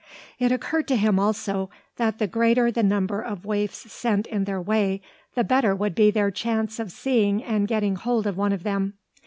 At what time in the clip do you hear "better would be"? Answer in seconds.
5.43-6.09